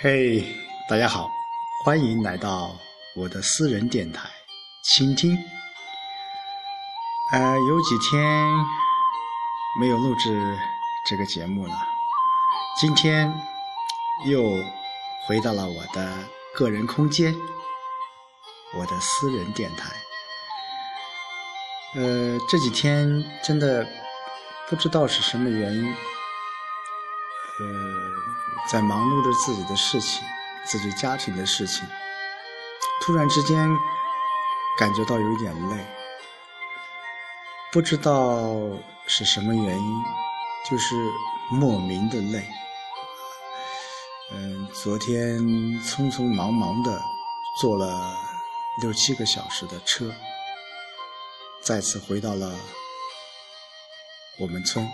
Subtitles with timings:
[0.00, 0.44] 嘿，
[0.88, 1.30] 大家好，
[1.84, 2.76] 欢迎来到
[3.14, 4.28] 我的私人电台，
[4.82, 5.38] 倾听。
[7.32, 8.20] 呃，有几天
[9.80, 10.58] 没有录制
[11.08, 11.74] 这个节目了，
[12.78, 13.32] 今天
[14.26, 14.42] 又
[15.26, 16.12] 回到了我的
[16.54, 17.34] 个人空间，
[18.76, 19.90] 我的私人电台。
[21.94, 23.86] 呃，这几天真的
[24.68, 25.94] 不知道是什么原因，
[27.60, 27.64] 呃。
[28.66, 30.26] 在忙碌着自己的事情，
[30.64, 31.86] 自己家庭的事情，
[33.02, 33.68] 突然之间
[34.78, 35.86] 感觉到有一点累，
[37.70, 38.56] 不知道
[39.06, 40.02] 是什么原因，
[40.70, 40.94] 就是
[41.50, 42.42] 莫名的累。
[44.32, 45.38] 嗯，昨天
[45.82, 47.02] 匆匆忙忙的
[47.60, 48.16] 坐了
[48.80, 50.10] 六七个小时的车，
[51.62, 52.50] 再次回到了
[54.40, 54.88] 我们村。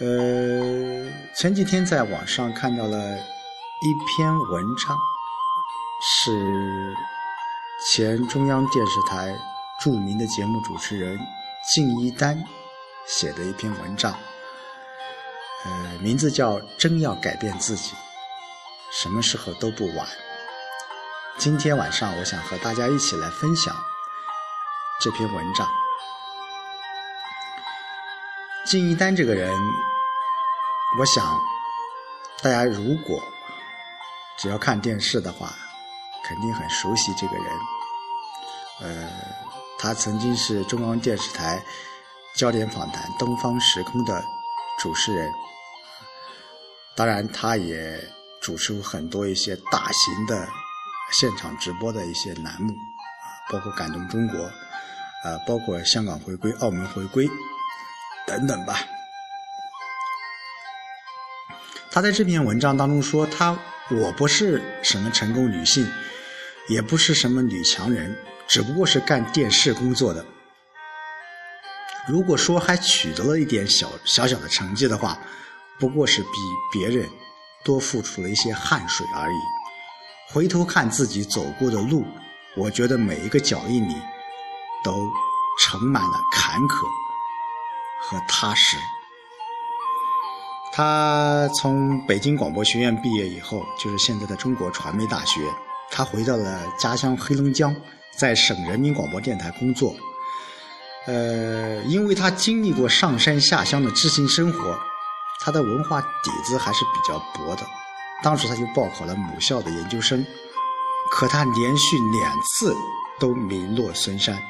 [0.00, 4.98] 呃，前几天在网上看到了一篇文章，
[6.00, 6.96] 是
[7.84, 9.30] 前中央电视台
[9.78, 11.18] 著名的节目主持人
[11.74, 12.42] 敬一丹
[13.06, 14.18] 写的一篇文章，
[15.66, 17.92] 呃，名字叫《真要改变自己，
[18.90, 20.06] 什么时候都不晚》。
[21.36, 23.76] 今天晚上，我想和大家一起来分享
[24.98, 25.68] 这篇文章。
[28.64, 29.54] 敬一丹这个人。
[30.98, 31.40] 我想，
[32.42, 33.22] 大家如果
[34.36, 35.54] 只要看电视的话，
[36.24, 37.44] 肯定很熟悉这个人。
[38.80, 39.08] 呃，
[39.78, 41.62] 他曾经是中央电视台
[42.38, 44.24] 《焦点访谈》《东方时空》的
[44.80, 45.32] 主持人，
[46.96, 47.96] 当然，他也
[48.42, 50.48] 主持过很多一些大型的
[51.12, 52.74] 现场直播的一些栏目，
[53.48, 54.40] 包括《感动中国》，
[55.24, 57.28] 呃，包括香港回归、澳门回归
[58.26, 58.80] 等等吧。
[61.92, 63.58] 他在这篇文章当中说：“他
[63.90, 65.90] 我不是什么成功女性，
[66.68, 70.24] 也不是什么女强人，只不过是干电视工作的。
[72.06, 75.18] 如果说还取得了一点小小小的成绩的话，
[75.80, 76.28] 不过是比
[76.72, 77.10] 别人
[77.64, 79.36] 多付出了一些汗水而已。
[80.32, 82.04] 回头看自己走过的路，
[82.56, 83.96] 我觉得每一个脚印里
[84.84, 85.10] 都
[85.58, 86.86] 盛满了坎坷
[88.00, 88.76] 和踏实。”
[90.72, 95.40] 他从北京广播学院毕业以后，就是现在的中国传媒大学。
[95.90, 97.74] 他回到了家乡黑龙江，
[98.16, 99.92] 在省人民广播电台工作。
[101.06, 104.78] 呃，因为他经历过上山下乡的知青生活，
[105.40, 107.66] 他的文化底子还是比较薄的。
[108.22, 110.24] 当时他就报考了母校的研究生，
[111.10, 112.76] 可他连续两次
[113.18, 114.40] 都名落孙山。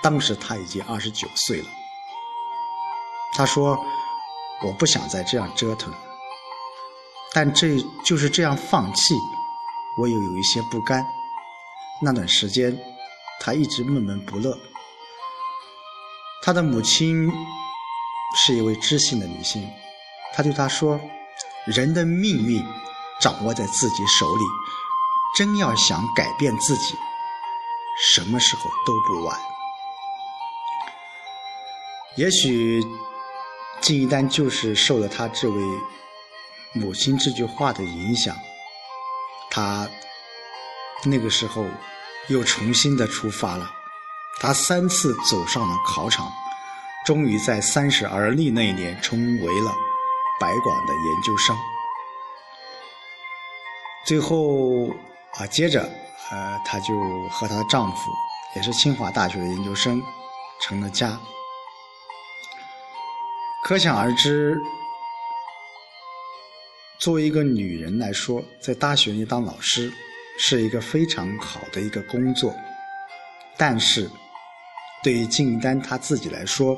[0.00, 1.68] 当时他已经二十九岁了。
[3.32, 3.76] 他说。
[4.62, 5.90] 我不想再这样折腾，
[7.32, 9.14] 但这就是这样放弃，
[9.96, 11.02] 我又有一些不甘。
[12.02, 12.78] 那段时间，
[13.40, 14.54] 他一直闷闷不乐。
[16.42, 17.30] 他的母亲
[18.36, 19.66] 是一位知性的女性，
[20.34, 21.00] 她对他说
[21.64, 22.62] ：“人的命运
[23.18, 24.42] 掌握在自己手里，
[25.36, 26.94] 真要想改变自己，
[28.12, 29.40] 什么时候都不晚。”
[32.16, 32.84] 也许。
[33.80, 35.62] 靳一丹就是受了他这位
[36.72, 38.36] 母亲这句话的影响，
[39.50, 39.88] 他
[41.04, 41.64] 那个时候
[42.28, 43.70] 又重新的出发了。
[44.38, 46.30] 他三次走上了考场，
[47.04, 49.74] 终于在三十而立那一年成为了
[50.38, 51.56] 白广的研究生。
[54.06, 54.88] 最后
[55.34, 55.82] 啊，接着
[56.30, 56.94] 呃，她就
[57.28, 58.10] 和她的丈夫，
[58.56, 60.02] 也是清华大学的研究生，
[60.60, 61.18] 成了家。
[63.70, 64.60] 可想而知，
[66.98, 69.88] 作为一个女人来说，在大学里当老师
[70.40, 72.52] 是一个非常好的一个工作。
[73.56, 74.10] 但是，
[75.04, 76.76] 对于靳丹她自己来说，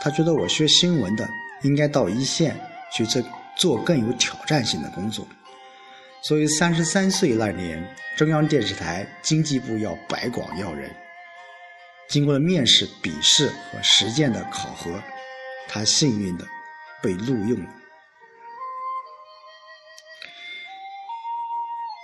[0.00, 1.28] 她觉得我学新闻的
[1.60, 2.58] 应该到一线
[2.90, 3.22] 去做
[3.54, 5.28] 做更有挑战性的工作。
[6.22, 7.86] 所以，三十三岁那年，
[8.16, 10.90] 中央电视台经济部要百广要人，
[12.08, 14.90] 经过了面试、笔试和实践的考核。
[15.74, 16.44] 他幸运的
[17.02, 17.70] 被录用了，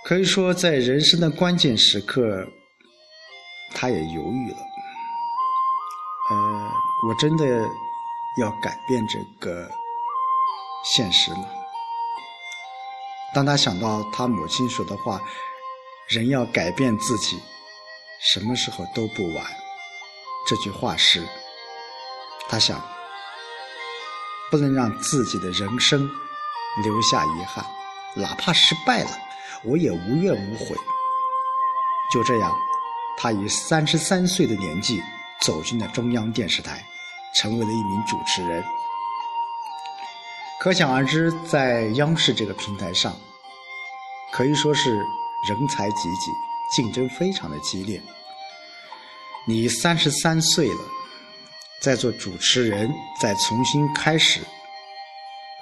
[0.06, 2.48] 可以说在人生的关键时刻，
[3.74, 4.56] 他也犹豫了。
[6.30, 6.70] 呃，
[7.06, 7.44] 我真的
[8.40, 9.70] 要改变这个
[10.94, 11.44] 现实吗？
[13.34, 15.20] 当他想到他母亲说的话
[16.08, 17.38] “人要改变自己，
[18.32, 19.44] 什么时候都不晚”
[20.48, 21.22] 这句话时，
[22.48, 22.97] 他想。
[24.50, 26.08] 不能让自己的人生
[26.82, 27.64] 留下遗憾，
[28.14, 29.10] 哪怕失败了，
[29.64, 30.76] 我也无怨无悔。
[32.12, 32.50] 就这样，
[33.18, 35.02] 他以三十三岁的年纪
[35.40, 36.82] 走进了中央电视台，
[37.34, 38.64] 成为了一名主持人。
[40.60, 43.14] 可想而知，在央视这个平台上，
[44.32, 44.90] 可以说是
[45.46, 46.32] 人才济济，
[46.74, 48.00] 竞争非常的激烈。
[49.46, 50.80] 你三十三岁了，
[51.80, 54.40] 在做主持人，再重新开始，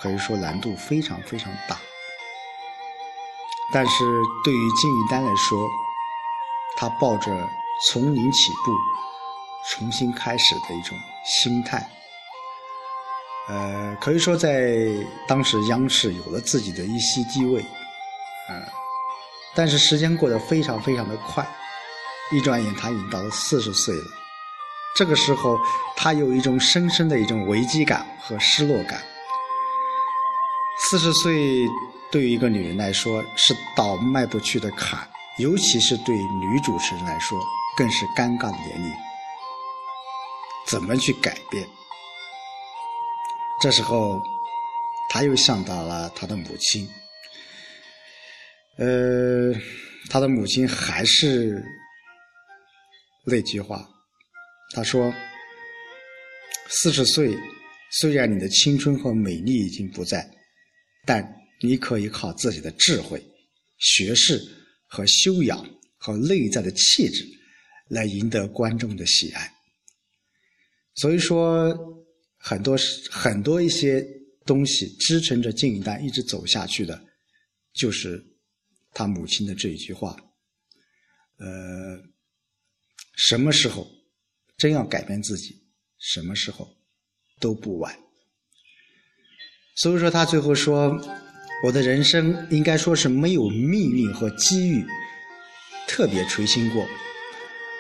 [0.01, 1.79] 可以说难度非常非常大。
[3.73, 4.05] 但是
[4.45, 5.69] 对于金一丹来说，
[6.79, 7.31] 他抱着
[7.87, 8.73] 从零起步、
[9.71, 11.87] 重新开始的一种心态，
[13.49, 14.77] 呃，可以说在
[15.27, 17.61] 当时央视有了自己的一席地位，
[18.49, 18.63] 呃，
[19.55, 21.47] 但是时间过得非常非常的快，
[22.33, 24.05] 一转眼他已经到了四十岁了。
[24.97, 25.61] 这个时候，
[25.95, 29.03] 他有一种深深的一种危机感和失落感。
[30.79, 31.67] 四十岁
[32.11, 35.07] 对于一个女人来说是倒迈不去的坎。
[35.39, 37.39] 尤其是对女主持人来说，
[37.77, 38.91] 更是尴尬的年龄。
[40.67, 41.69] 怎么去改变？
[43.61, 44.19] 这时候，
[45.11, 46.89] 他又想到了他的母亲。
[48.79, 49.53] 呃，
[50.09, 51.63] 他的母亲还是
[53.27, 53.87] 那句话，
[54.73, 55.13] 他说
[56.69, 57.37] ：“四十岁，
[58.01, 60.31] 虽然你的青春和美丽已经不在，
[61.05, 61.27] 但
[61.61, 63.23] 你可以靠自己的智慧、
[63.79, 64.41] 学识。”
[64.89, 67.27] 和修养和内在的气质，
[67.89, 69.53] 来赢得观众的喜爱。
[70.95, 71.77] 所以说，
[72.39, 72.77] 很多
[73.11, 74.07] 很多一些
[74.47, 77.05] 东西支撑着金一丹一直走下去的，
[77.73, 78.25] 就是
[78.93, 80.17] 他母亲的这一句话。
[81.39, 82.01] 呃，
[83.17, 83.91] 什么时候
[84.57, 85.63] 真要改变自己，
[85.99, 86.69] 什么时候
[87.41, 87.95] 都不晚。
[89.77, 90.99] 所以说，他最后说。
[91.65, 94.87] 我的人生应该说是没有命运和机遇
[95.89, 96.87] 特别垂青过，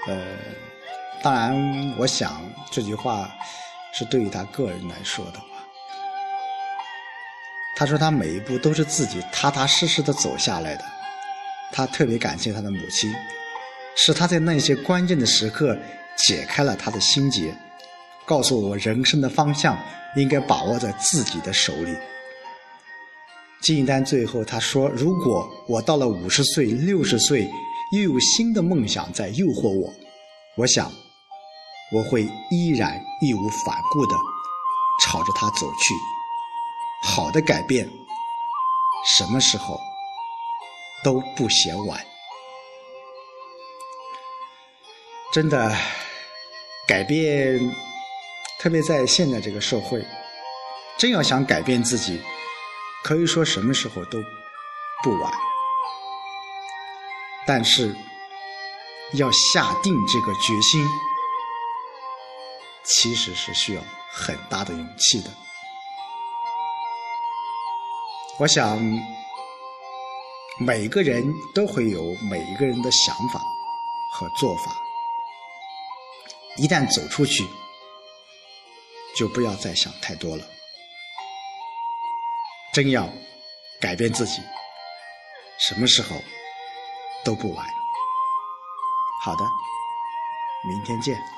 [0.08, 0.34] 呃，
[1.22, 2.42] 当然，我想
[2.72, 3.30] 这句话
[3.92, 5.40] 是对于他个人来说的。
[7.76, 10.84] 他说他每一步都是自己踏踏实实的走下来的，
[11.70, 13.14] 他特别感谢他的母亲，
[13.94, 15.78] 是他在那些关键的时刻
[16.16, 17.54] 解开了他的心结，
[18.24, 19.78] 告诉我人生的方向
[20.16, 21.96] 应该把握在自己的手里。
[23.60, 27.48] 金一丹最后他说：“如果我到了五十岁、六十岁，
[27.92, 29.92] 又有新的梦想在诱惑我，
[30.56, 30.92] 我想
[31.92, 34.14] 我会依然义无反顾的
[35.02, 35.94] 朝着它走去。
[37.02, 37.88] 好的改变，
[39.06, 39.78] 什么时候
[41.02, 42.00] 都不嫌晚。
[45.32, 45.76] 真的
[46.86, 47.58] 改变，
[48.58, 50.04] 特别在现在这个社会，
[50.96, 52.20] 真要想改变自己。”
[53.04, 54.18] 可以说什么时候都
[55.04, 55.32] 不晚，
[57.46, 57.94] 但是
[59.12, 60.84] 要下定这个决心，
[62.82, 65.30] 其实是需要很大的勇气的。
[68.40, 68.82] 我想，
[70.58, 73.40] 每个人都会有每一个人的想法
[74.10, 74.76] 和做法，
[76.56, 77.46] 一旦走出去，
[79.16, 80.44] 就不要再想太多了。
[82.72, 83.08] 真要
[83.80, 84.42] 改变自己，
[85.58, 86.16] 什么时候
[87.24, 87.66] 都不晚。
[89.22, 89.44] 好的，
[90.68, 91.35] 明天见。